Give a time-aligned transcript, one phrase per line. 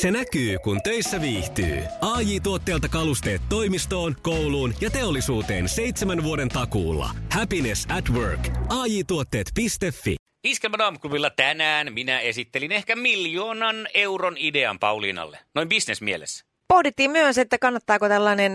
[0.00, 1.82] Se näkyy, kun töissä viihtyy.
[2.00, 7.10] ai tuotteelta kalusteet toimistoon, kouluun ja teollisuuteen seitsemän vuoden takuulla.
[7.32, 8.40] Happiness at work.
[8.68, 15.38] ai tuotteetfi Iskelmän aamuklubilla tänään minä esittelin ehkä miljoonan euron idean Pauliinalle.
[15.54, 16.44] Noin bisnesmielessä.
[16.68, 18.52] Pohdittiin myös, että kannattaako tällainen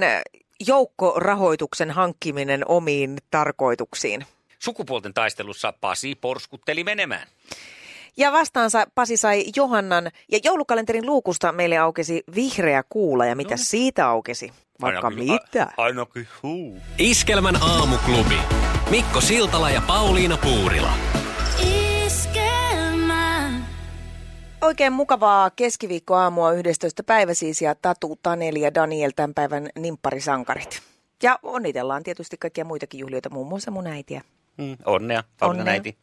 [0.68, 4.26] joukkorahoituksen hankkiminen omiin tarkoituksiin.
[4.60, 7.28] Sukupuolten taistelussa Pasi porskutteli menemään.
[8.18, 13.58] Ja vastaansa Pasi sai Johannan ja joulukalenterin luukusta meille aukesi vihreä kuula ja mitä no.
[13.62, 14.52] siitä aukesi?
[14.82, 15.64] Vaikka ainakin, mitä?
[15.78, 16.78] A, ainakin huu.
[16.98, 18.38] Iskelmän aamuklubi.
[18.90, 20.94] Mikko Siltala ja Pauliina Puurila.
[22.06, 23.52] Iskelmä.
[24.62, 27.04] Oikein mukavaa keskiviikkoaamua 11.
[27.04, 30.82] päivä siis ja Tatu, Taneli ja Daniel tämän päivän nimpparisankarit.
[31.24, 34.22] Ja onnitellaan tietysti kaikkia muitakin juhlioita, muun muassa mun äitiä.
[34.58, 35.74] Mm, onnea, Pauliina onnea.
[35.74, 35.98] äiti.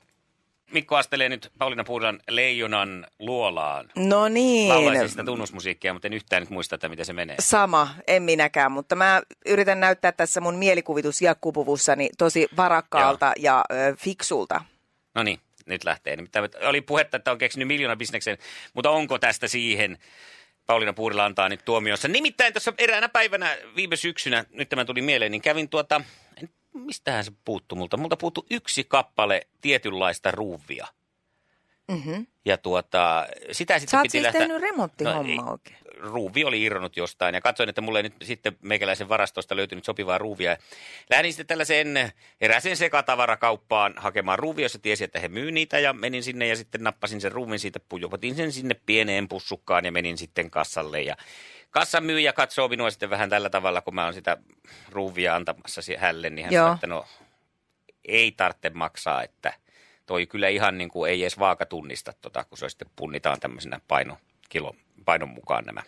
[0.72, 3.90] Mikko astelee nyt Pauliina Puulan Leijonan luolaan.
[3.96, 4.68] No niin.
[4.68, 7.36] Laulaisin sitä tunnusmusiikkia, mutta en yhtään nyt muista, että miten se menee.
[7.40, 13.34] Sama, en minäkään, mutta mä yritän näyttää tässä mun mielikuvitus jakkupuvussani tosi varakkaalta Joo.
[13.36, 14.64] ja ö, fiksulta.
[15.14, 16.16] No niin, nyt lähtee.
[16.16, 18.38] Nimittäin oli puhetta, että on keksinyt miljoona bisneksen,
[18.74, 19.98] mutta onko tästä siihen?
[20.66, 22.08] Pauliina Puurila antaa nyt tuomiossa.
[22.08, 26.00] Nimittäin tässä eräänä päivänä viime syksynä, nyt tämä tuli mieleen, niin kävin tuota
[26.74, 27.96] mistähän se puuttuu multa?
[27.96, 30.86] Multa puuttuu yksi kappale tietynlaista ruuvia.
[31.90, 32.26] Mm-hmm.
[32.44, 34.40] Ja tuota, sitä sitten Sä piti siis lähteä...
[34.40, 35.76] tehnyt remonttihomma no, oikein.
[35.98, 40.18] Ruuvi oli irronnut jostain ja katsoin, että mulle ei nyt sitten meikäläisen varastosta löytynyt sopivaa
[40.18, 40.56] ruuvia.
[41.10, 46.22] Lähdin sitten tällaiseen eräseen sekatavarakauppaan hakemaan ruuvia, jossa tiesi, että he myy niitä ja menin
[46.22, 50.50] sinne ja sitten nappasin sen ruuvin siitä, pujopatin sen sinne pieneen pussukkaan ja menin sitten
[50.50, 51.16] kassalle ja
[51.70, 54.36] kassan myyjä katsoo minua sitten vähän tällä tavalla, kun mä oon sitä
[54.88, 57.06] ruuvia antamassa hälle, niin hän sanoo, että no
[58.04, 59.52] ei tarvitse maksaa, että
[60.06, 63.80] toi kyllä ihan niin kuin ei edes vaaka tunnista, tota, kun se sitten punnitaan tämmöisenä
[63.88, 65.82] paino, kilo, painon mukaan nämä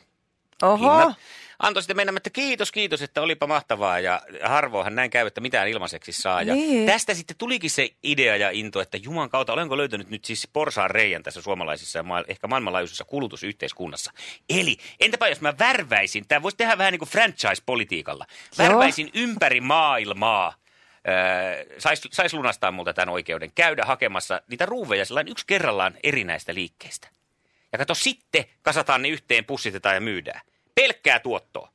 [0.62, 0.76] Oho.
[0.76, 1.18] hinnat.
[1.58, 5.68] Antoi sitten mennä, että kiitos, kiitos, että olipa mahtavaa ja harvoinhan näin käy, että mitään
[5.68, 6.42] ilmaiseksi saa.
[6.42, 6.86] Ja niin.
[6.86, 10.90] tästä sitten tulikin se idea ja into, että Juman kautta olenko löytänyt nyt siis porsaan
[10.90, 14.12] reijän tässä suomalaisissa ja ma- ehkä maailmanlaajuisessa kulutusyhteiskunnassa.
[14.48, 18.26] Eli entäpä jos mä värväisin, tämä voisi tehdä vähän niin kuin franchise-politiikalla,
[18.58, 19.24] värväisin Joo.
[19.24, 20.54] ympäri maailmaa
[21.78, 27.08] saisi sais lunastaa multa tämän oikeuden, käydä hakemassa niitä ruuveja sellainen yksi kerrallaan erinäistä liikkeistä.
[27.72, 30.40] Ja kato, sitten kasataan ne yhteen, pussitetaan ja myydään.
[30.74, 31.72] Pelkkää tuottoa.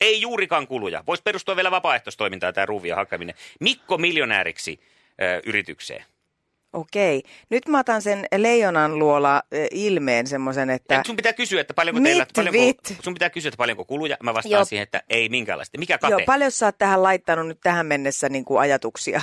[0.00, 1.04] Ei juurikaan kuluja.
[1.06, 3.34] Voisi perustua vielä vapaaehtoistoimintaan tämä ruuvia hakeminen.
[3.60, 4.80] Mikko miljonääriksi
[5.22, 6.04] ö, yritykseen.
[6.72, 7.22] Okei.
[7.50, 10.94] Nyt mä otan sen leijonan luola ilmeen semmoisen, että...
[10.94, 12.26] Ja sun pitää kysyä, että paljonko teillä...
[12.36, 14.16] Paljonko, sun pitää kysyä, että paljonko kuluja.
[14.22, 14.64] Mä vastaan Joo.
[14.64, 15.78] siihen, että ei minkäänlaista.
[15.78, 16.12] Mikä kate?
[16.12, 19.20] Joo, paljon sä oot tähän laittanut nyt tähän mennessä niin kuin ajatuksia?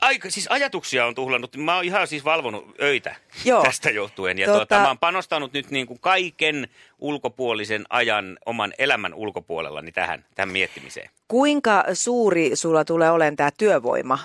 [0.00, 1.56] Aika, siis ajatuksia on tuhlannut.
[1.56, 3.62] Mä oon ihan siis valvonut öitä Joo.
[3.62, 4.38] tästä johtuen.
[4.38, 4.58] Ja tota...
[4.58, 10.48] Tuota, mä oon panostanut nyt niin kuin kaiken ulkopuolisen ajan oman elämän ulkopuolellani tähän, tähän
[10.48, 11.10] miettimiseen.
[11.28, 14.18] Kuinka suuri sulla tulee olemaan tämä työvoima?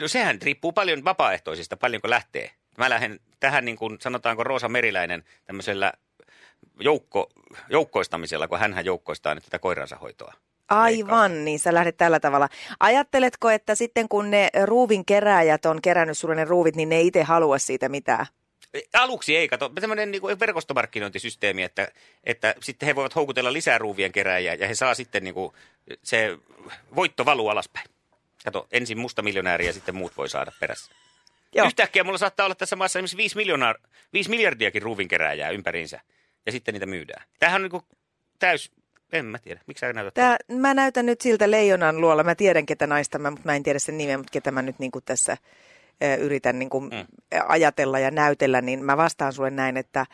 [0.00, 2.50] No sehän riippuu paljon vapaaehtoisista, paljonko lähtee.
[2.78, 5.92] Mä lähden tähän niin kuin sanotaanko Roosa Meriläinen tämmöisellä
[6.80, 7.30] joukko,
[7.68, 10.34] joukkoistamisella, kun hän joukkoistaa nyt tätä koiransa hoitoa.
[10.72, 12.48] Aivan, niin sä lähdet tällä tavalla.
[12.80, 17.06] Ajatteletko, että sitten kun ne ruuvin keräjät on kerännyt sulle ne ruuvit, niin ne ei
[17.06, 18.26] itse halua siitä mitään?
[18.94, 21.88] Aluksi ei, kato, tämmöinen niin kuin verkostomarkkinointisysteemi, että,
[22.24, 25.52] että sitten he voivat houkutella lisää ruuvien kerääjiä ja he saa sitten niin kuin,
[26.02, 26.38] se
[26.96, 27.86] voitto valuu alaspäin.
[28.44, 30.92] Kato, ensin musta miljonääri ja sitten muut voi saada perässä.
[31.54, 31.66] Joo.
[31.66, 33.74] Yhtäkkiä mulla saattaa olla tässä maassa esimerkiksi 5, miljoonaa,
[34.12, 36.00] 5 miljardiakin ruuvinkerääjää ympäriinsä
[36.46, 37.24] ja sitten niitä myydään.
[37.38, 37.84] Tämähän on niin kuin
[38.38, 38.70] täys
[39.12, 39.60] en mä tiedä.
[39.66, 40.14] Miksi sä näytät?
[40.14, 42.24] Tää, mä näytän nyt siltä leijonan luolla.
[42.24, 44.78] Mä tiedän, ketä naista mä, mutta mä en tiedä sen nimeä, mutta ketä mä nyt
[44.78, 45.36] niin kuin tässä
[46.18, 47.06] yritän niin kuin mm.
[47.48, 50.06] ajatella ja näytellä, niin mä vastaan sulle näin, että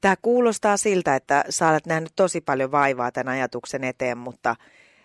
[0.00, 4.56] tämä kuulostaa siltä, että sä olet nähnyt tosi paljon vaivaa tämän ajatuksen eteen, mutta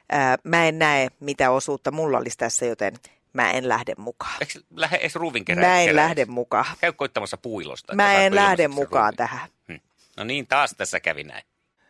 [0.10, 2.94] ää, mä en näe, mitä osuutta mulla olisi tässä, joten
[3.34, 4.34] mä en lähde mukaan.
[4.42, 6.66] Eikö lähde edes ruuvin Mä en lähde mukaan.
[6.82, 7.96] Käy koittamassa puilosta.
[7.96, 9.50] Mä en lähde mukaan tähän.
[9.68, 9.80] Hmm.
[10.18, 11.44] No niin, taas tässä kävi näin.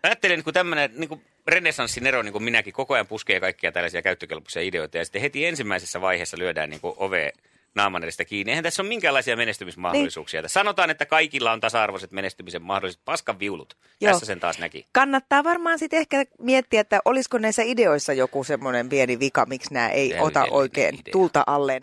[0.04, 4.62] Ajattelen, kun tämmöinen niin renessanssin ero, niin kuin minäkin, koko ajan puskee kaikkia tällaisia käyttökelpoisia
[4.62, 4.98] ideoita.
[4.98, 7.34] Ja sitten heti ensimmäisessä vaiheessa lyödään niin ove
[7.76, 8.52] naaman edestä kiinni.
[8.52, 10.42] Eihän tässä ole minkäänlaisia menestymismahdollisuuksia.
[10.42, 10.50] Niin.
[10.50, 13.78] Sanotaan, että kaikilla on tasa-arvoiset menestymisen mahdolliset paskan viulut.
[14.02, 14.12] Joo.
[14.12, 14.86] Tässä sen taas näki.
[14.94, 19.90] Kannattaa varmaan sitten ehkä miettiä, että olisiko näissä ideoissa joku semmoinen pieni vika, miksi nämä
[19.90, 21.12] ei Tämä ota oikein idea.
[21.12, 21.82] tulta alleen.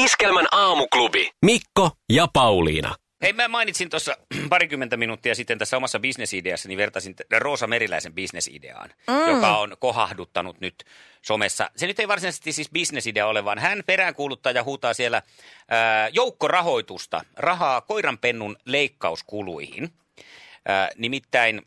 [0.00, 1.30] Iskelmän aamuklubi.
[1.44, 2.94] Mikko ja Pauliina.
[3.24, 4.16] Hei, mä mainitsin tuossa
[4.48, 9.28] parikymmentä minuuttia sitten tässä omassa bisnesideassa, niin vertasin Roosa Meriläisen bisnesideaan, mm.
[9.28, 10.84] joka on kohahduttanut nyt
[11.22, 11.70] somessa.
[11.76, 15.22] Se nyt ei varsinaisesti siis bisnesidea ole, vaan hän peräänkuuluttaa ja huutaa siellä
[15.68, 19.92] ää, joukkorahoitusta, rahaa koiranpennun leikkauskuluihin.
[20.68, 21.62] Ää, nimittäin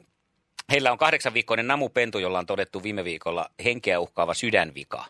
[0.71, 5.06] Heillä on kahdeksan viikkoinen namupentu, jolla on todettu viime viikolla henkeä uhkaava sydänvika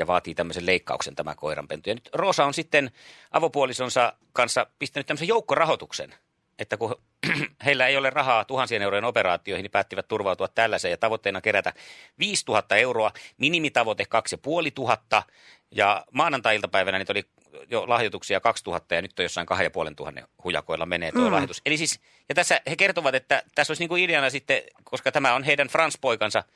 [0.00, 1.90] ja vaatii tämmöisen leikkauksen tämä koiranpentu.
[1.90, 2.90] Ja nyt Roosa on sitten
[3.30, 6.14] avopuolisonsa kanssa pistänyt tämmöisen joukkorahoituksen,
[6.58, 6.96] että kun
[7.64, 11.72] heillä ei ole rahaa tuhansien eurojen operaatioihin, niin päättivät turvautua tällaiseen ja tavoitteena kerätä
[12.18, 15.22] 5000 euroa, minimitavoite 2500
[15.70, 17.24] ja maanantai-iltapäivänä niitä oli
[17.70, 21.32] jo lahjoituksia 2000 ja nyt on jossain 2500 hujakoilla menee tuo mm.
[21.32, 21.62] lahjoitus.
[21.66, 25.34] Eli siis, ja tässä he kertovat, että tässä olisi niin kuin ideana sitten, koska tämä
[25.34, 26.44] on heidän Frans-poikansa–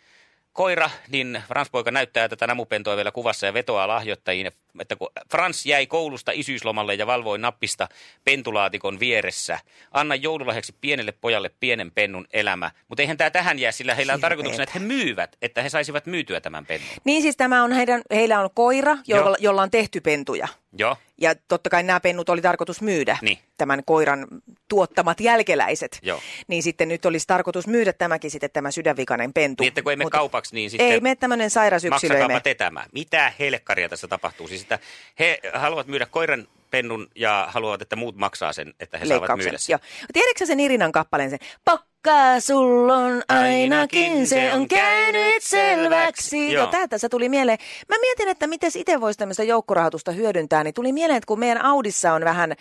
[0.55, 4.47] koira, niin Frans-poika näyttää tätä namupentoa vielä kuvassa ja vetoaa lahjoittajiin,
[4.81, 7.89] että kun Frans jäi koulusta isyyslomalle ja valvoi nappista
[8.25, 9.59] pentulaatikon vieressä,
[9.91, 12.71] anna joululahjaksi pienelle pojalle pienen pennun elämä.
[12.89, 16.07] Mutta eihän tämä tähän jää, sillä heillä on tarkoituksena, että he myyvät, että he saisivat
[16.07, 16.91] myytyä tämän pennun.
[17.05, 20.49] Niin siis tämä on heidän, heillä on koira, jolla, jolla on tehty pentuja.
[20.79, 20.97] Joo.
[21.21, 23.39] Ja totta kai nämä pennut oli tarkoitus myydä, niin.
[23.57, 24.27] tämän koiran
[24.69, 25.99] tuottamat jälkeläiset.
[26.03, 26.21] Joo.
[26.49, 29.63] Niin sitten nyt olisi tarkoitus myydä tämäkin sitten tämä sydänvikainen pentu.
[29.63, 30.89] Niin, että kun ei mene kaupaksi, niin sitten...
[30.89, 32.41] Ei mene tämmöinen sairas yksilö.
[32.43, 32.87] te tämä.
[32.93, 34.49] Mitä helkkaria tässä tapahtuu?
[34.49, 34.79] Siis että
[35.19, 39.59] he haluavat myydä koiran pennun ja haluavat, että muut maksaa sen, että he saavat myydä
[39.59, 39.73] sen.
[39.73, 39.79] Joo.
[40.13, 41.39] Tiedätkö sen Irinan kappaleen sen?
[41.65, 46.53] Pakka sullon ainakin se on käynyt selväksi.
[46.53, 46.65] Joo.
[46.65, 47.59] Ja tämä tässä tuli mieleen.
[47.89, 50.65] Mä mietin, että miten itse voisi tämmöistä joukkorahoitusta hyödyntää.
[50.65, 52.53] Niin tuli mieleen, että kun meidän Audissa on vähän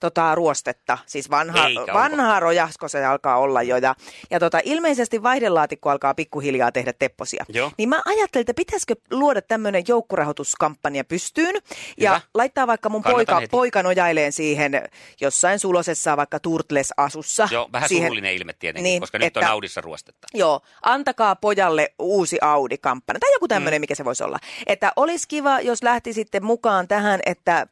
[0.00, 3.76] tota, ruostetta, siis vanha, vanha rojasko se alkaa olla jo.
[3.76, 3.94] Ja,
[4.30, 7.44] ja tota, ilmeisesti vaihdelaatikko alkaa pikkuhiljaa tehdä tepposia.
[7.48, 7.70] Joo.
[7.78, 11.54] Niin mä ajattelin, että pitäisikö luoda tämmöinen joukkorahoituskampanja pystyyn.
[11.98, 12.20] Ja Hyvä.
[12.34, 14.72] laittaa vaikka mun poika, poika nojaileen siihen
[15.20, 17.48] jossain sulosessa vaikka Turtles-asussa.
[17.50, 20.26] Joo, vähän siihen, surullinen ilme tietenkin niin, koska nyt että, on Audissa ruostetta.
[20.34, 23.82] Joo, antakaa pojalle uusi Audi-kampanja tai joku tämmöinen, mm.
[23.82, 24.38] mikä se voisi olla.
[24.66, 27.66] Että olisi kiva, jos lähtisitte mukaan tähän, että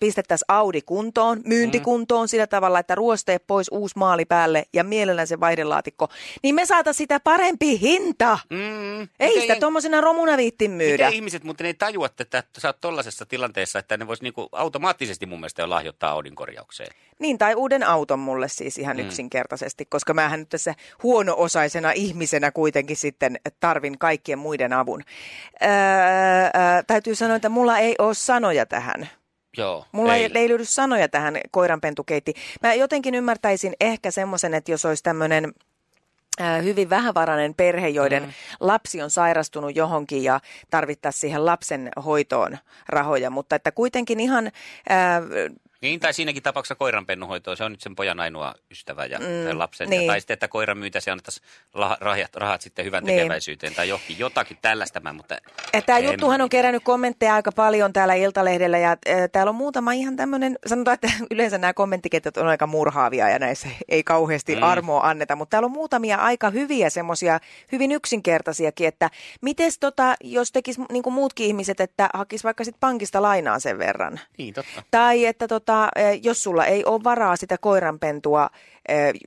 [0.00, 2.28] pistettäisiin Audi kuntoon, myyntikuntoon mm.
[2.28, 6.08] sillä tavalla, että ruosteet pois, uusi maali päälle ja mielellään se vaihdelaatikko,
[6.42, 8.38] niin me saataisiin sitä parempi hinta.
[8.50, 9.00] Mm.
[9.00, 11.04] Ei Miten sitä tuommoisena romuna viittin myydä.
[11.04, 14.48] Miten ihmiset, mutta ne ei tajua, että sä oot tollaisessa tilanteessa, että ne voisi niinku
[14.52, 16.90] automaattisesti mun mielestä jo lahjoittaa Audin korjaukseen.
[17.18, 19.02] Niin, tai uuden auton mulle siis ihan mm.
[19.02, 25.02] yksinkertaisesti, koska mähän nyt tässä huono-osaisena ihmisenä kuitenkin sitten tarvin kaikkien muiden avun.
[25.62, 29.08] Öö, öö, täytyy sanoa, että mulla ei ole sanoja tähän.
[29.56, 32.34] Joo, Mulla ei, ei löydy sanoja tähän koiranpentukeitti.
[32.62, 35.52] Mä jotenkin ymmärtäisin ehkä semmoisen, että jos olisi tämmöinen
[36.64, 38.32] hyvin vähävarainen perhe, joiden mm.
[38.60, 40.40] lapsi on sairastunut johonkin ja
[40.70, 42.58] tarvittaisiin siihen lapsen hoitoon
[42.88, 45.22] rahoja, mutta että kuitenkin ihan äh,
[45.82, 49.90] niin, tai siinäkin tapauksessa koiranpennuhoitoa, se on nyt sen pojan ainoa ystävä ja mm, lapsen.
[49.90, 50.02] Niin.
[50.02, 51.46] Ja, tai sitten, että koiran myytäisi ja annettaisiin
[52.00, 53.18] rahat, rahat sitten hyvän niin.
[53.18, 55.12] tekeväisyyteen tai johonkin, jotakin tällaista.
[55.12, 55.36] Mutta
[55.86, 58.98] Tämä juttuhan on kerännyt kommentteja aika paljon täällä Iltalehdellä ja äh,
[59.32, 63.68] täällä on muutama ihan tämmöinen, sanotaan, että yleensä nämä kommenttiketjut on aika murhaavia ja näissä
[63.88, 64.62] ei kauheasti mm.
[64.62, 67.40] armoa anneta, mutta täällä on muutamia aika hyviä semmoisia,
[67.72, 72.80] hyvin yksinkertaisiakin, että miten tota, jos tekisi niin kuin muutkin ihmiset, että hakisi vaikka sitten
[72.80, 74.20] pankista lainaa sen verran.
[74.38, 74.82] Niin, totta.
[74.90, 75.90] Tai että tota, tota,
[76.22, 78.50] jos sulla ei ole varaa sitä koiranpentua,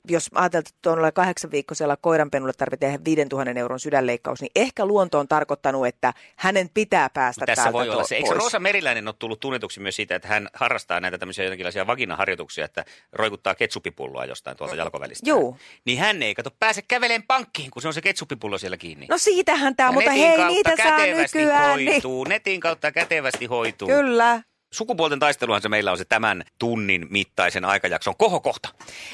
[0.08, 5.18] jos ajatellaan, että tuolla kahdeksan viikkoisella koiranpennulle tarvitsee tehdä 5000 euron sydänleikkaus, niin ehkä luonto
[5.18, 8.16] on tarkoittanut, että hänen pitää päästä Tässä täältä voi olla se.
[8.16, 12.64] Eikö Roosa Meriläinen ole tullut tunnetuksi myös siitä, että hän harrastaa näitä tämmöisiä jonkinlaisia vaginaharjoituksia,
[12.64, 15.30] että roikuttaa ketsupipulloa jostain tuolta jalkovälistä.
[15.30, 15.56] Joo.
[15.84, 19.06] Niin hän ei kato pääse käveleen pankkiin, kun se on se ketsupipullo siellä kiinni.
[19.10, 21.76] No siitähän tämä, mutta hei, niitä saa nykyään.
[21.76, 22.28] Niin- hoituu, niin...
[22.28, 23.88] Netin kautta kätevästi hoituu.
[23.88, 24.42] Kyllä.
[24.72, 28.68] Sukupuolten taisteluhan se meillä on se tämän tunnin mittaisen aikajakson kohokohta.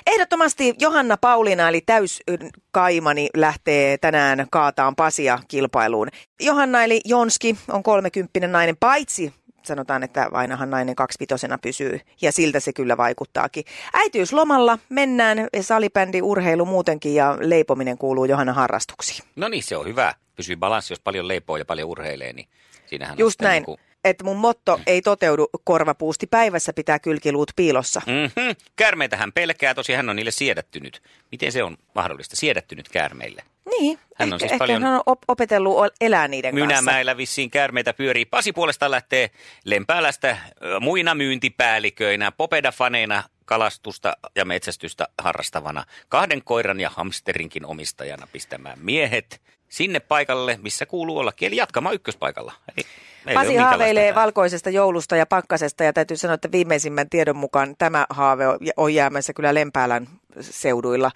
[0.07, 6.09] Ehdottomasti Johanna Pauliina eli täyskaimani lähtee tänään kaataan Pasia kilpailuun.
[6.41, 9.33] Johanna eli Jonski on kolmekymppinen nainen, paitsi
[9.63, 13.65] sanotaan, että ainahan nainen kaksivitosena pysyy, ja siltä se kyllä vaikuttaakin.
[13.95, 19.29] Äitiyslomalla mennään, salibändi, urheilu muutenkin, ja leipominen kuuluu Johanna harrastuksiin.
[19.37, 20.15] No niin, se on hyvä.
[20.37, 22.49] Pysyy balanssi, jos paljon leipoo ja paljon urheilee, niin
[22.87, 23.61] siinähän Just on näin.
[23.61, 28.03] Niin kuin että mun motto ei toteudu korvapuusti päivässä pitää kylkiluut piilossa.
[28.07, 28.57] Mm-hmm.
[28.77, 31.03] Käärmeitähän pelkää, tosi hän on niille siedättynyt.
[31.31, 33.43] Miten se on mahdollista, siedättynyt käärmeille?
[33.79, 34.83] Niin, hän on ehkä, siis paljon...
[34.83, 36.67] hän on op- opetellut elää niiden kanssa.
[36.67, 38.25] Mynämäillä vissiin käärmeitä pyörii.
[38.25, 39.31] Pasi puolestaan lähtee
[39.65, 40.37] Lempäälästä
[40.81, 50.01] muina myyntipäälliköinä, popeda-faneina kalastusta ja metsästystä harrastavana, kahden koiran ja hamsterinkin omistajana pistämään miehet sinne
[50.01, 52.53] paikalle, missä kuuluu ollakin, eli jatkamaan ykköspaikalla.
[52.77, 52.87] Eli
[53.35, 58.45] Pasi haaveilee valkoisesta joulusta ja pakkasesta ja täytyy sanoa, että viimeisimmän tiedon mukaan tämä haave
[58.77, 60.09] on jäämässä kyllä Lempäälän
[60.41, 61.11] seuduilla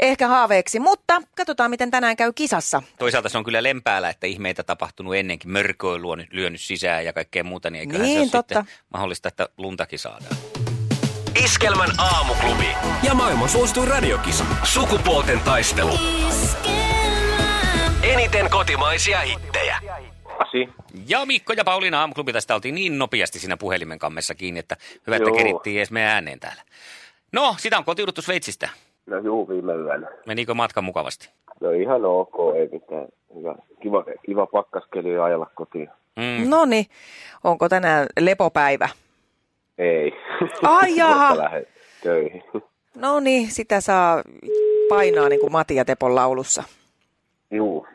[0.00, 2.82] ehkä haaveeksi, mutta katsotaan miten tänään käy kisassa.
[2.98, 7.44] Toisaalta se on kyllä Lempäälä, että ihmeitä tapahtunut ennenkin, mörköilu on lyönyt sisään ja kaikkea
[7.44, 8.64] muuta, niin eiköhän niin, se ole totta.
[8.92, 10.36] mahdollista, että luntakin saadaan.
[11.44, 12.68] Iskelmän aamuklubi
[13.02, 14.44] ja maailman suosituin radiokisa.
[14.62, 15.98] Sukupuolten taistelu.
[16.28, 16.86] Iskelmä.
[18.02, 19.78] eniten kotimaisia hittejä.
[20.38, 20.68] Pasi.
[21.08, 24.76] Ja Mikko ja Pauliina aamuklubi tästä oltiin niin nopeasti siinä puhelimen kammessa kiinni, että
[25.06, 26.62] hyvä, että kerittiin edes meidän ääneen täällä.
[27.32, 28.68] No, sitä on kotiuduttu Sveitsistä.
[29.06, 30.08] No juu, viime yönä.
[30.26, 31.30] Menikö matka mukavasti?
[31.60, 33.06] No ihan ok, ei mitään.
[33.34, 33.54] Hyvä.
[33.82, 35.88] Kiva, kiva pakkaskeli ajalla kotiin.
[36.16, 36.50] Mm.
[36.50, 36.86] No niin,
[37.44, 38.88] onko tänään lepopäivä?
[39.78, 40.12] Ei.
[40.62, 41.36] Ai jaha.
[42.02, 42.42] töihin.
[42.96, 44.22] No niin, sitä saa
[44.88, 46.62] painaa niin kuin Matia Tepon laulussa.
[47.50, 47.86] Juu.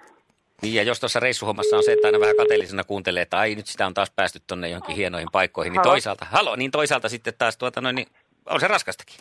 [0.62, 3.68] Niin ja jos tuossa reissuhommassa on se, että aina vähän kateellisena kuuntelee, että ai nyt
[3.68, 5.92] sitä on taas päästy tuonne johonkin hienoihin paikkoihin, niin halo.
[5.92, 8.08] toisaalta, halo, niin toisaalta sitten taas tuota noin, niin
[8.50, 9.16] on se raskastakin.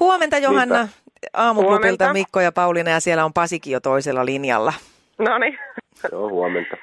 [0.00, 0.88] Huomenta Johanna,
[1.32, 4.72] aamuklubilta Mikko ja Pauliina ja siellä on Pasikin jo toisella linjalla.
[5.18, 5.58] No niin.
[6.12, 6.76] Joo, huomenta.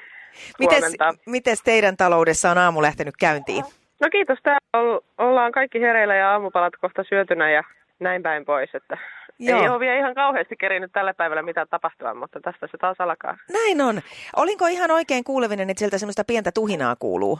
[0.58, 0.84] Mites,
[1.26, 3.64] mites teidän taloudessa on aamu lähtenyt käyntiin?
[4.00, 7.62] No kiitos, täällä ollaan kaikki hereillä ja aamupalat kohta syötynä ja
[8.00, 8.98] näin päin pois, että
[9.38, 9.62] Joo.
[9.62, 13.36] Ei ole vielä ihan kauheasti kerinyt tällä päivällä mitään tapahtua, mutta tästä se taas alkaa.
[13.52, 14.00] Näin on.
[14.36, 17.38] Olinko ihan oikein kuulevinen, että sieltä semmoista pientä tuhinaa kuuluu?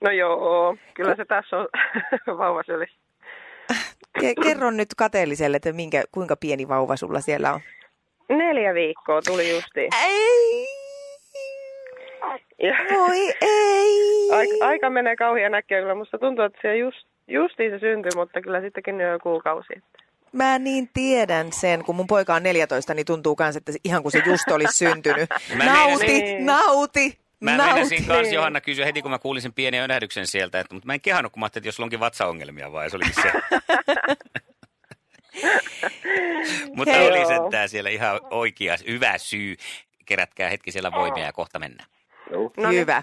[0.00, 1.68] No joo, kyllä se tässä on
[2.38, 2.86] vauvasyli.
[4.42, 7.60] Kerron nyt kateelliselle, että minkä, kuinka pieni vauva sulla siellä on.
[8.28, 9.90] Neljä viikkoa tuli justiin.
[10.04, 10.66] Ei!
[12.62, 14.30] Ja, Voi ei!
[14.32, 15.94] Aika, aika menee kauhean näkkiä kyllä.
[15.94, 19.72] Musta tuntuu, että se just, justiin se syntyi, mutta kyllä sittenkin jo kuukausi.
[20.32, 24.12] Mä niin tiedän sen, kun mun poika on 14, niin tuntuu myös, että ihan kuin
[24.12, 25.30] se just olisi syntynyt.
[25.56, 26.46] Mä nauti, niin.
[26.46, 30.74] nauti, Mä meinasin kanssa Johanna kysyä heti, kun mä kuulin sen pienen önähdyksen sieltä, että,
[30.74, 33.32] mutta mä en kehannut, kun mä ajattelin, että jos onkin vatsaongelmia vai se olikin se.
[36.76, 39.56] mutta Hei, oli sentään siellä ihan oikea, hyvä syy.
[40.06, 41.88] Kerätkää hetki siellä voimia ja kohta mennään.
[42.30, 42.80] No, niin.
[42.80, 43.02] Hyvä.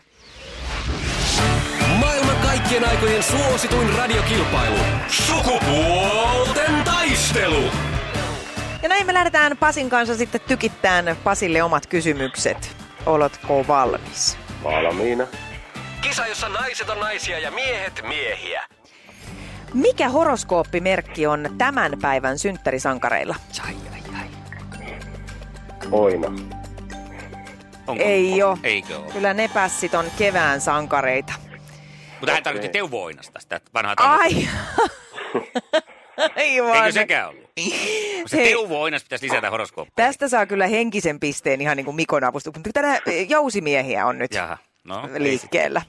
[2.55, 4.77] Kaikkien aikojen suosituin radiokilpailu.
[5.07, 7.63] Sukupuolten taistelu.
[8.81, 12.77] Ja näin me lähdetään Pasin kanssa sitten tykittämään Pasille omat kysymykset.
[13.05, 14.37] Oletko valmis?
[14.63, 15.27] Valmiina.
[16.01, 18.63] Kisa, jossa naiset on naisia ja miehet miehiä.
[19.73, 23.35] Mikä horoskooppimerkki on tämän päivän synttärisankareilla?
[23.65, 24.27] Ai, ai, ai.
[25.91, 26.27] Oina.
[27.87, 28.03] Onko?
[28.03, 28.57] Ei ole.
[28.63, 29.11] Eikö ole?
[29.13, 31.44] Kyllä ne pässit on kevään sankareita.
[32.19, 34.31] Mutta hän tarkoitti Teuvo Oinasta, sitä vanhaa Ai!
[36.35, 37.51] Eikö sekään ollut?
[38.27, 39.93] Se Teuvo Oinas pitäisi lisätä horoskooppiin.
[39.95, 42.53] Tästä saa kyllä henkisen pisteen ihan niin kuin Mikon avustus.
[42.53, 44.57] Mutta tänä jousimiehiä on nyt Jaha.
[44.83, 45.81] No, liikkeellä.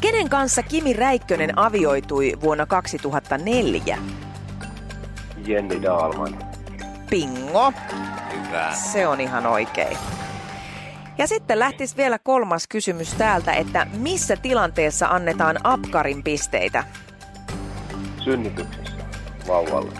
[0.00, 3.98] Kenen kanssa Kimi Räikkönen avioitui vuonna 2004?
[5.46, 6.38] Jenni Daalman.
[7.10, 7.72] Pingo.
[8.32, 8.72] Hyvä.
[8.72, 9.98] Se on ihan oikein.
[11.18, 16.84] Ja sitten lähtisi vielä kolmas kysymys täältä, että missä tilanteessa annetaan apkarin pisteitä?
[18.24, 18.92] Synnytyksessä
[19.48, 19.92] vauvalle.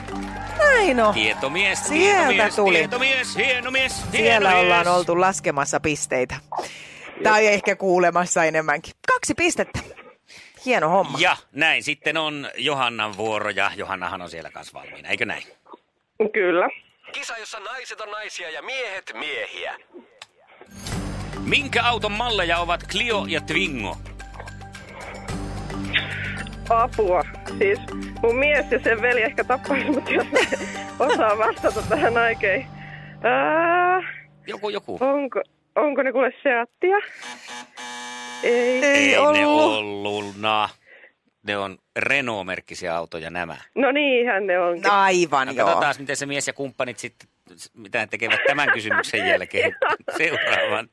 [0.58, 1.14] Näin on.
[1.14, 2.78] Tietomies, Sieltä tietomies, tuli.
[2.78, 4.64] tietomies, hienomies, Siellä hienomies.
[4.64, 6.36] ollaan oltu laskemassa pisteitä.
[7.22, 8.94] Tai ehkä kuulemassa enemmänkin.
[9.12, 9.78] Kaksi pistettä.
[10.66, 11.18] Hieno homma.
[11.20, 15.42] Ja näin sitten on Johannan vuoro ja Johannahan on siellä kanssa valmiina, eikö näin?
[16.32, 16.68] Kyllä.
[17.12, 19.76] Kisa, jossa naiset on naisia ja miehet miehiä.
[21.46, 23.96] Minkä auton malleja ovat Clio ja Twingo?
[26.68, 27.22] Apua.
[27.58, 27.78] Siis
[28.22, 30.26] mun mies ja sen veli ehkä tappaisi, mutta jos
[30.98, 32.66] osaa vastata tähän oikein.
[33.22, 34.00] Ää,
[34.46, 34.98] joku, joku.
[35.00, 35.42] Onko,
[35.76, 36.96] onko ne kuule Seattia?
[38.42, 39.36] Ei, ei, ei ollut.
[39.36, 40.36] ne ollut.
[40.40, 40.74] Nah.
[41.42, 43.56] Ne on Renault-merkkisiä autoja nämä.
[43.74, 44.90] No niinhän ne on.
[44.90, 45.66] Aivan, no, joo.
[45.66, 47.28] Katsotaan, miten se mies ja kumppanit sitten,
[47.74, 49.76] mitä tekevät tämän kysymyksen jälkeen
[50.18, 50.88] seuraavan.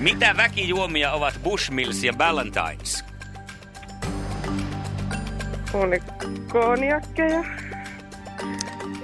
[0.00, 3.04] Mitä väkijuomia ovat Bushmills ja Ballantines?
[5.74, 5.90] On
[6.48, 7.44] konjakkeja.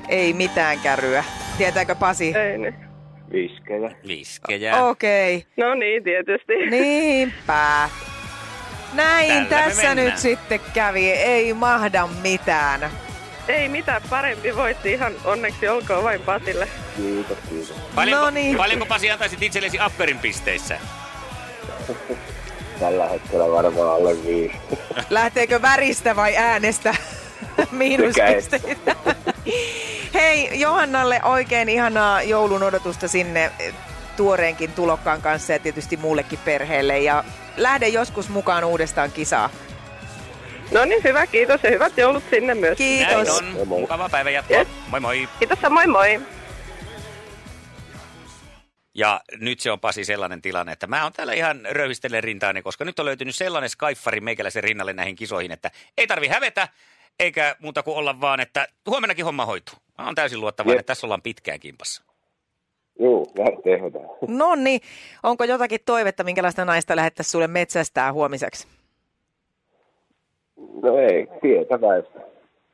[0.09, 1.25] Ei mitään käryä.
[1.59, 2.37] Tietääkö Pasi?
[2.37, 2.75] Ei ne.
[3.33, 3.97] Viskejä.
[4.07, 4.85] Viskejä.
[4.85, 5.37] Okei.
[5.37, 5.67] Okay.
[5.69, 6.53] No niin, tietysti.
[6.71, 7.89] Niinpä.
[8.95, 11.11] Näin Tällä tässä nyt sitten kävi.
[11.11, 12.81] Ei mahda mitään.
[13.49, 16.69] Ei mitään, parempi voitti ihan onneksi olkoon vain Pasille.
[16.97, 17.77] Kiitos, kiitos.
[17.95, 18.57] Paljonko, no niin.
[18.57, 20.79] paljonko Pasi antaisit itsellesi Apperin pisteissä?
[22.81, 24.57] Tällä hetkellä varmaan alle viisi.
[25.11, 26.95] Lähteekö väristä vai äänestä?
[27.71, 28.97] Miinuspisteitä.
[30.15, 33.53] Hei, Johannalle oikein ihanaa joulun odotusta sinne
[34.17, 36.99] tuoreenkin tulokkaan kanssa ja tietysti muullekin perheelle.
[36.99, 37.25] Ja
[37.57, 39.51] lähde joskus mukaan uudestaan kisaa.
[40.71, 42.79] No niin, hyvä, kiitos ja hyvät joulut sinne myös.
[42.79, 43.43] Kiitos.
[43.43, 43.69] Näin on.
[43.69, 44.57] Mukava päivä jatkoa.
[44.57, 44.69] Yes.
[44.91, 45.29] Moi moi.
[45.39, 46.21] Kiitos moi moi.
[48.95, 52.85] Ja nyt se on Pasi sellainen tilanne, että mä oon täällä ihan röyhistellen rintaani, koska
[52.85, 56.69] nyt on löytynyt sellainen skaiffari meikäläisen rinnalle näihin kisoihin, että ei tarvi hävetä,
[57.21, 59.75] eikä muuta kuin olla vaan, että huomennakin homma hoituu.
[59.99, 62.03] Mä oon täysin luottavainen, että tässä ollaan pitkään kimpassa.
[63.01, 63.27] Joo,
[63.65, 64.05] tehdään.
[64.29, 64.81] No niin,
[65.23, 68.69] onko jotakin toivetta, minkälaista naista lähettäisiin sulle metsästää huomiseksi?
[70.83, 72.19] No ei, tietäväistä.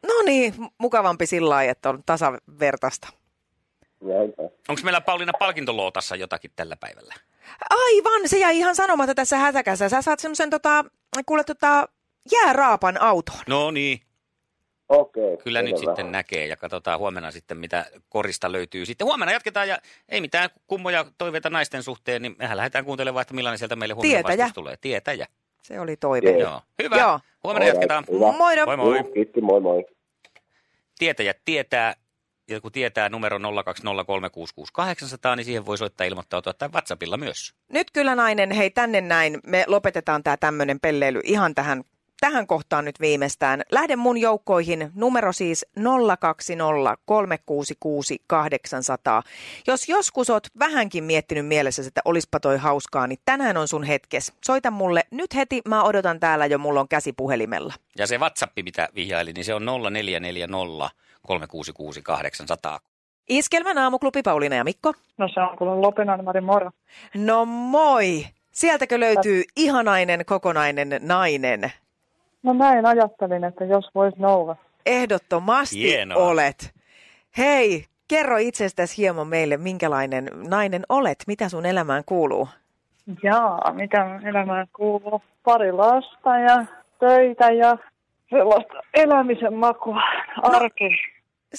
[0.06, 3.08] No niin, mukavampi sillä lailla, että on tasavertaista.
[4.68, 7.14] Onko meillä Pauliina palkintolootassa jotakin tällä päivällä?
[7.70, 9.88] Aivan, se jäi ihan sanomatta tässä hätäkässä.
[9.88, 10.84] Sä saat semmoisen tota,
[11.26, 11.88] kuule tota,
[12.32, 13.36] jääraapan auton.
[13.46, 14.00] No niin.
[14.88, 15.36] Okei.
[15.36, 18.86] Kyllä nyt sitten näkee ja katsotaan huomenna sitten, mitä korista löytyy.
[18.86, 19.78] Sitten huomenna jatketaan ja
[20.08, 24.28] ei mitään kummoja toiveita naisten suhteen, niin mehän lähdetään kuuntelemaan, että millainen sieltä meille huomenna
[24.28, 24.50] Tietäjä.
[24.54, 24.76] tulee.
[24.76, 25.26] Tietäjä.
[25.62, 26.30] Se oli toive.
[26.30, 26.60] Joo.
[26.82, 26.96] Hyvä.
[26.96, 27.20] Joo.
[27.44, 28.04] Huomenna All jatketaan.
[28.08, 28.20] Right.
[28.20, 28.76] Moi moi.
[28.76, 29.12] moi.
[29.14, 29.84] Kiitti, moi moi.
[30.98, 31.94] Tietäjät tietää
[32.48, 33.42] ja kun tietää numero 020366800,
[35.36, 37.54] niin siihen voi soittaa ilmoittautua tai WhatsAppilla myös.
[37.72, 41.84] Nyt kyllä nainen, hei tänne näin, me lopetetaan tämä tämmöinen pelleily ihan tähän
[42.20, 43.62] tähän kohtaan nyt viimeistään.
[43.72, 45.66] Lähden mun joukkoihin, numero siis
[46.20, 46.96] 020
[49.66, 54.32] Jos joskus oot vähänkin miettinyt mielessä, että olispa toi hauskaa, niin tänään on sun hetkes.
[54.44, 57.74] Soita mulle nyt heti, mä odotan täällä jo, mulla on käsi puhelimella.
[57.98, 60.90] Ja se WhatsApp, mitä vihjaili, niin se on 0440
[61.26, 62.80] 366 800.
[63.28, 64.94] Iskelmän aamuklubi Pauliina ja Mikko.
[65.18, 66.70] No se on kuule Lopinainen Mari moro.
[67.14, 68.26] No moi!
[68.50, 71.72] Sieltäkö löytyy ihanainen kokonainen nainen?
[72.42, 74.56] No näin ajattelin, että jos vois nouda.
[74.86, 76.24] Ehdottomasti Hienoa.
[76.24, 76.74] olet.
[77.38, 82.48] Hei, kerro itsestäsi hieman meille, minkälainen nainen olet, mitä sun elämään kuuluu?
[83.22, 85.22] Jaa, mitä elämään kuuluu?
[85.44, 86.64] Pari lasta ja
[87.00, 87.78] töitä ja
[88.30, 90.02] sellaista elämisen makua,
[90.36, 90.88] no, arki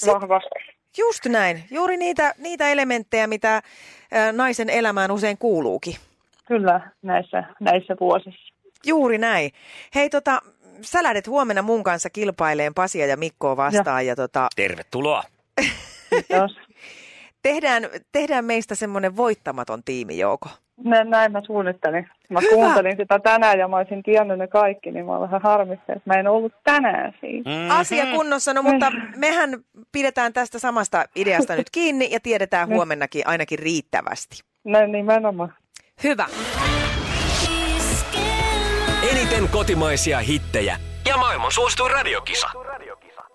[0.06, 0.72] no, vahvasti.
[0.98, 1.64] Just näin.
[1.70, 3.62] Juuri niitä, niitä elementtejä, mitä ä,
[4.32, 5.94] naisen elämään usein kuuluukin.
[6.46, 8.52] Kyllä, näissä, näissä vuosissa.
[8.86, 9.50] Juuri näin.
[9.94, 10.40] Hei, tota,
[10.80, 14.06] sä lähdet huomenna mun kanssa kilpaileen Pasia ja Mikkoa vastaan.
[14.06, 14.48] Ja, ja tota...
[14.56, 15.22] Tervetuloa.
[17.42, 20.48] tehdään, tehdään meistä semmoinen voittamaton tiimi, Jouko.
[20.84, 22.08] Näin, näin mä suunnittelin.
[22.30, 22.54] Mä Hyvä.
[22.54, 26.02] kuuntelin sitä tänään ja mä olisin tiennyt ne kaikki, niin mä olen vähän harmissa, että
[26.04, 27.50] mä en ollut tänään siinä.
[27.50, 27.70] Mm-hmm.
[27.70, 33.58] Asia kunnossa, no mutta mehän pidetään tästä samasta ideasta nyt kiinni ja tiedetään huomennakin ainakin
[33.58, 34.42] riittävästi.
[34.64, 35.54] Näin nimenomaan.
[36.04, 36.26] Hyvä.
[39.32, 42.50] Eniten kotimaisia hittejä ja maailman suosituin radiokisa.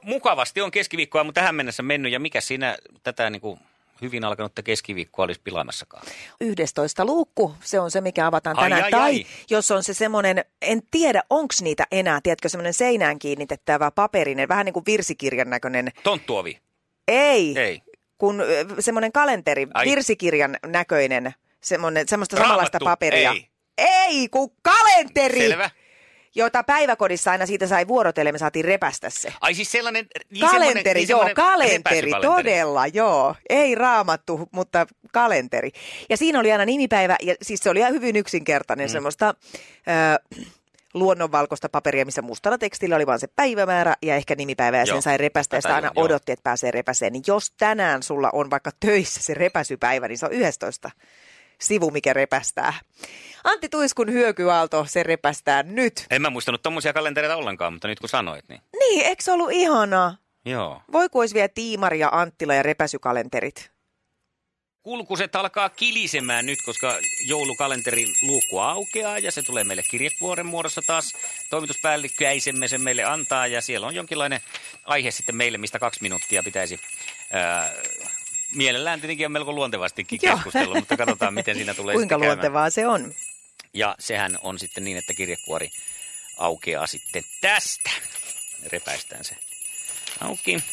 [0.04, 3.60] Mukavasti on keskiviikkoa, mutta tähän mennessä mennyt ja mikä siinä tätä niin kuin
[4.02, 6.04] hyvin alkanutta keskiviikkoa olisi pilaamassakaan?
[6.42, 8.74] 11 luukku, se on se, mikä avataan tänään.
[8.74, 9.26] Ai, ai, tai ai.
[9.50, 14.66] jos on se semmoinen, en tiedä, onko niitä enää, tiedätkö, semmoinen seinään kiinnitettävä paperinen, vähän
[14.66, 15.92] niin kuin virsikirjan näköinen.
[16.04, 16.60] Tonttuovi?
[17.08, 17.60] Ei.
[17.60, 17.82] Ei.
[18.18, 18.44] Kun
[18.80, 19.86] semmoinen kalenteri, ai.
[19.86, 22.50] virsikirjan näköinen, semmoinen, semmoista Raamattu.
[22.50, 23.32] samanlaista paperia.
[23.32, 23.50] Ei.
[23.78, 25.40] Ei, kun kalenteri!
[25.40, 25.70] Selvä
[26.38, 29.34] jota päiväkodissa aina siitä sai vuorotelle, me saatiin repästä se.
[29.42, 30.08] Ai siis sellainen...
[30.30, 33.36] Niin kalenteri, niin joo, kalenteri, todella, joo.
[33.50, 35.72] Ei raamattu, mutta kalenteri.
[36.10, 38.92] Ja siinä oli aina nimipäivä, ja siis se oli ihan hyvin yksinkertainen mm.
[38.92, 39.34] semmoista...
[39.88, 40.38] Ö,
[40.94, 45.02] luonnonvalkoista paperia, missä mustalla tekstillä oli vain se päivämäärä ja ehkä nimipäivä ja Joo, sen
[45.02, 47.14] sai repästä ja sitä aina odotti, että pääsee repäseen.
[47.14, 50.92] Niin jos tänään sulla on vaikka töissä se repäsypäivä, niin se on 11
[51.62, 52.74] sivu, mikä repästää.
[53.44, 56.06] Antti Tuiskun hyökyaalto, se repästää nyt.
[56.10, 58.62] En mä muistanut tommosia kalentereita ollenkaan, mutta nyt kun sanoit, niin...
[58.80, 60.18] Niin, eikö se ollut ihanaa?
[60.46, 60.82] Joo.
[60.92, 63.72] Voiko olisi vielä Tiimari ja Anttila ja repäsykalenterit?
[64.84, 71.14] Kulkuset alkaa kilisemään nyt, koska joulukalenterin luukku aukeaa ja se tulee meille kirjekuoren muodossa taas.
[71.50, 74.42] Toimituspäällikkö Äisemme sen meille antaa ja siellä on jonkinlainen
[74.86, 76.80] aihe sitten meille, mistä kaksi minuuttia pitäisi
[77.32, 77.74] ää,
[78.58, 83.14] mielellään tietenkin on melko luontevastikin keskustelu, mutta katsotaan, miten siinä tulee Kuinka luontevaa se on?
[83.74, 85.70] Ja sehän on sitten niin, että kirjekuori
[86.38, 87.90] aukeaa sitten tästä.
[88.72, 89.36] Repäistään se
[90.22, 90.64] auki.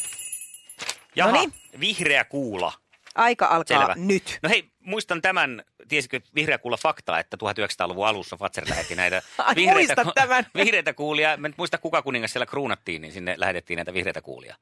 [1.16, 1.52] Jaha, Noniin.
[1.80, 2.72] vihreä kuula.
[3.14, 3.94] Aika alkaa Selvä.
[3.96, 4.38] nyt.
[4.42, 9.22] No hei, muistan tämän, tiesitkö vihreä kuulla faktaa, että 1900-luvun alussa Fatser lähetti näitä
[9.56, 10.46] vihreitä, tämän.
[10.56, 11.36] vihreitä kuulia.
[11.36, 14.56] Mä en muista kuka kuningas siellä kruunattiin, niin sinne lähetettiin näitä vihreitä kuulia.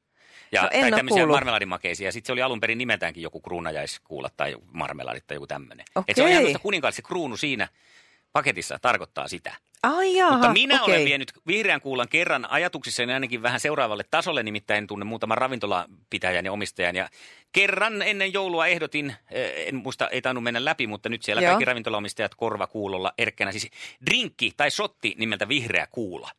[0.51, 2.11] Ja, no, tai tämmöisiä marmeladimakeisia.
[2.11, 5.85] Sitten se oli alun perin nimeltäänkin joku kruunajaiskuula tai marmeladit tai joku tämmöinen.
[5.95, 6.03] Okay.
[6.07, 7.67] Et se on ihan kuninkaat, se kruunu siinä
[8.33, 9.55] paketissa tarkoittaa sitä.
[9.83, 10.95] Ai jaha, Mutta minä okay.
[10.95, 16.51] olen vienyt vihreän kuulan kerran ajatuksissani ainakin vähän seuraavalle tasolle, nimittäin tunne muutaman ravintolapitäjän ja
[16.51, 16.95] omistajan.
[16.95, 17.09] Ja
[17.51, 21.49] kerran ennen joulua ehdotin, eh, en muista, ei tainnut mennä läpi, mutta nyt siellä Joo.
[21.49, 23.51] kaikki ravintolaomistajat korvakuulolla erkkänä.
[23.51, 23.69] Siis
[24.05, 26.29] drinkki tai sotti nimeltä vihreä kuula.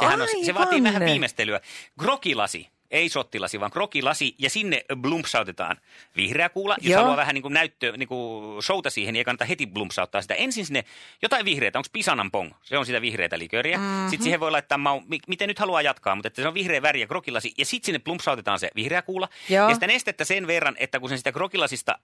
[0.00, 1.60] Sehän on, se vaatii vähän viimeistelyä.
[1.98, 5.76] Grokilasi, ei sottilasi, vaan krokilasi, ja sinne blumpsautetaan
[6.16, 6.76] vihreä kuula.
[6.80, 6.98] Jos Joo.
[7.00, 10.34] haluaa vähän niin kuin näyttö, niin kuin showta siihen, niin ei kannata heti blumpsauttaa sitä.
[10.34, 10.84] Ensin sinne
[11.22, 12.52] jotain vihreitä, onko pisanan pong?
[12.62, 13.78] Se on sitä vihreitä liköriä.
[13.78, 14.08] Mm-hmm.
[14.08, 17.00] Sitten siihen voi laittaa mau, miten nyt haluaa jatkaa, mutta että se on vihreä väri
[17.00, 19.28] ja krokilasi, ja sitten sinne blumpsautetaan se vihreä kuula.
[19.48, 19.68] Joo.
[19.68, 21.98] Ja sitä nestettä sen verran, että kun sen sitä krokilasista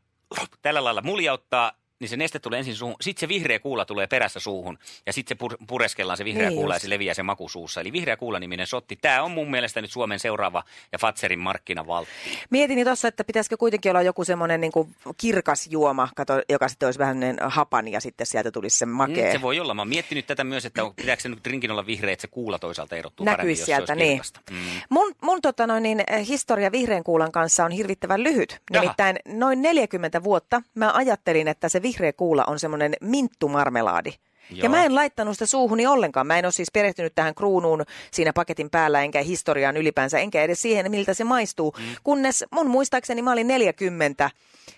[0.63, 4.41] tällä lailla muljauttaa, niin se neste tulee ensin suuhun, sitten se vihreä kuula tulee perässä
[4.41, 6.83] suuhun ja sitten se pur- pureskellaan se vihreä niin kuula just.
[6.83, 7.81] ja se leviää se maku suussa.
[7.81, 8.97] Eli vihreä kuula-niminen sotti.
[8.97, 12.13] Tämä on mun mielestä nyt Suomen seuraava ja Fatserin markkinavaltti.
[12.51, 14.73] Mietin jo tuossa, että pitäisikö kuitenkin olla joku semmoinen niin
[15.17, 19.27] kirkas juoma, kato, joka sitten olisi vähän hapan ja sitten sieltä tulisi se makea.
[19.27, 19.75] Mm, se voi olla.
[19.75, 22.59] Mä oon miettinyt tätä myös, että pitääkö se nyt drinkin olla vihreä, että se kuula
[22.59, 24.21] toisaalta erottuu Näkyisi paremmin, sieltä, niin.
[24.51, 24.81] Mm.
[25.23, 28.61] Mun, mun tota noin, niin, historia vihreän kuulan kanssa on hirvittävän lyhyt.
[28.71, 29.39] Nimittäin Jaha.
[29.39, 34.11] noin 40 vuotta mä ajattelin, että se vihreä kuula on semmoinen minttumarmelaadi.
[34.51, 34.63] Joo.
[34.63, 36.27] Ja mä en laittanut sitä suuhuni ollenkaan.
[36.27, 40.63] Mä en ole siis perehtynyt tähän kruunuun siinä paketin päällä, enkä historiaan ylipäänsä, enkä edes
[40.63, 41.75] siihen, miltä se maistuu.
[41.79, 41.85] Mm.
[42.03, 44.31] Kunnes mun muistaakseni mä olin 40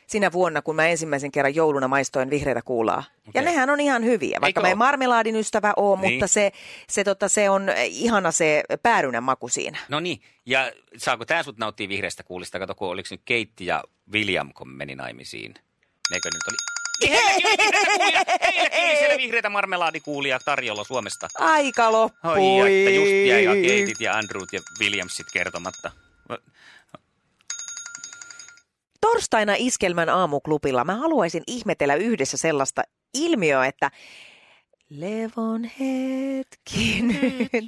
[0.07, 2.99] sinä vuonna, kun mä ensimmäisen kerran jouluna maistoin vihreitä kuulaa.
[2.99, 3.31] Okay.
[3.35, 6.13] Ja nehän on ihan hyviä, vaikka Eikö mä en marmelaadin ystävä ole, niin.
[6.13, 6.53] mutta se,
[6.89, 9.79] se, tota, se on ihana se päärynän maku siinä.
[9.89, 12.59] No niin, ja saako tää sut nauttia vihreästä kuulista?
[12.59, 15.55] Kato, kun oliko nyt Keitti ja William, kun meni naimisiin.
[16.11, 18.25] Nekö nyt oli niin heilläkin oli vihreitä kuulia.
[18.43, 21.29] Heilläkin oli siellä vihreitä marmelaadikuulia tarjolla Suomesta.
[21.39, 22.61] Aika loppui.
[22.63, 25.91] Oi, että just jäi ja Keitit ja Andrewt ja Williamsit kertomatta.
[29.01, 32.83] Torstaina Iskelmän aamuklubilla mä haluaisin ihmetellä yhdessä sellaista
[33.15, 33.91] ilmiöä, että
[34.91, 37.67] Levon hetki nyt.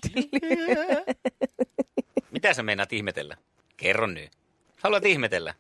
[2.31, 3.37] Mitä sä meinaat ihmetellä?
[3.77, 4.33] Kerro nyt.
[4.83, 5.55] Haluat ihmetellä?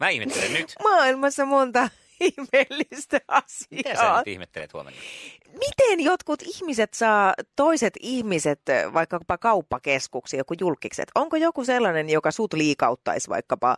[0.00, 0.74] Mä ihmettelen nyt.
[0.82, 1.88] Maailmassa monta
[2.20, 3.68] ihmeellistä asiaa.
[3.70, 5.00] Mitä sä nyt ihmettelet huomenna?
[5.52, 8.60] Miten jotkut ihmiset saa toiset ihmiset
[8.94, 11.10] vaikkapa kauppakeskuksiin, joku julkikset?
[11.14, 13.76] Onko joku sellainen, joka sut liikauttaisi vaikkapa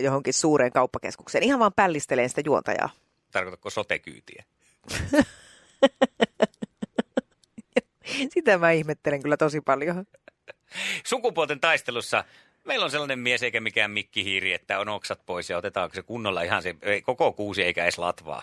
[0.00, 1.44] johonkin suureen kauppakeskukseen?
[1.44, 2.90] Ihan vaan pällistelee sitä juontajaa.
[3.32, 4.44] Tarkoitatko sotekyytiä?
[8.34, 10.04] Sitä mä ihmettelen kyllä tosi paljon.
[11.04, 12.24] Sukupuolten taistelussa
[12.70, 16.42] Meillä on sellainen mies eikä mikään mikkihiiri, että on oksat pois ja otetaanko se kunnolla
[16.42, 18.42] ihan se ei, koko kuusi eikä edes latvaa.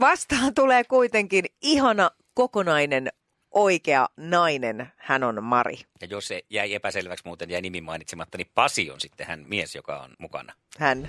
[0.00, 3.08] Vastaan tulee kuitenkin ihana kokonainen
[3.50, 5.76] oikea nainen, hän on Mari.
[6.00, 9.74] Ja jos se jäi epäselväksi muuten, jäi nimi mainitsematta, niin Pasi on sitten hän mies,
[9.74, 10.52] joka on mukana.
[10.78, 11.08] Hän.